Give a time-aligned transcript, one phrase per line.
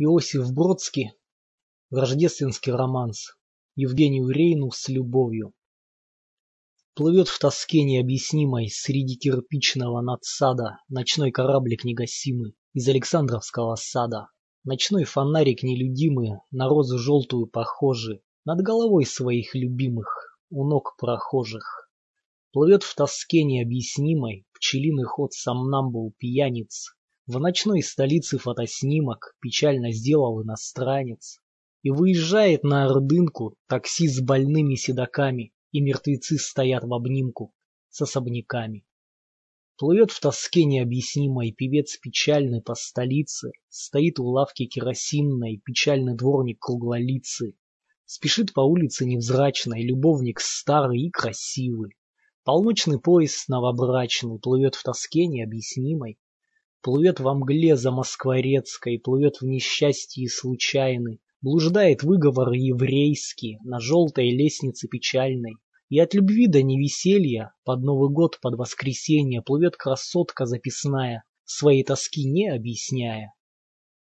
[0.00, 1.10] Иосиф Бродский.
[1.90, 3.32] Рождественский романс.
[3.74, 5.54] Евгению Рейну с любовью.
[6.94, 14.28] Плывет в тоске необъяснимой среди кирпичного надсада ночной кораблик негасимый из Александровского сада.
[14.62, 21.90] Ночной фонарик нелюдимый, на розу желтую похожий, над головой своих любимых, у ног прохожих.
[22.52, 26.94] Плывет в тоске необъяснимой пчелиный ход сомнамбул пьяниц,
[27.28, 31.40] в ночной столице фотоснимок печально сделал иностранец.
[31.82, 37.52] И выезжает на Ордынку такси с больными седаками, И мертвецы стоят в обнимку
[37.90, 38.86] с особняками.
[39.76, 47.58] Плывет в тоске необъяснимой певец печальный по столице, Стоит у лавки керосинной печальный дворник круглолицый.
[48.06, 51.94] Спешит по улице невзрачной любовник старый и красивый.
[52.44, 56.18] Полночный поезд новобрачный плывет в тоске необъяснимой,
[56.80, 64.88] Плывет во мгле за Москворецкой, плывет в несчастье случайный, Блуждает выговор еврейский на желтой лестнице
[64.88, 65.54] печальной.
[65.88, 72.24] И от любви до невеселья, под Новый год, под воскресенье, Плывет красотка записная, своей тоски
[72.24, 73.34] не объясняя.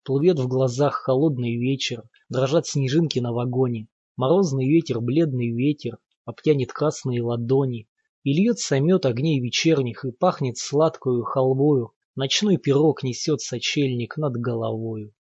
[0.04, 3.88] Плывет в глазах холодный вечер, дрожат снежинки на вагоне,
[4.18, 7.88] Морозный ветер, бледный ветер, обтянет красные ладони,
[8.24, 15.14] И льется мед огней вечерних, и пахнет сладкою халвою, Ночной пирог несет сочельник над головою.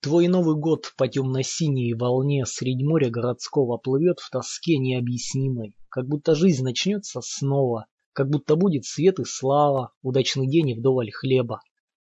[0.00, 6.34] Твой Новый год по темно-синей волне Средь моря городского плывет в тоске необъяснимой, Как будто
[6.34, 11.60] жизнь начнется снова, Как будто будет свет и слава, Удачный день и вдоволь хлеба.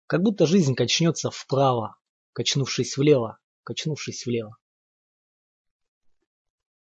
[0.06, 1.96] Как будто жизнь качнется вправо,
[2.34, 4.58] Качнувшись влево, качнувшись влево.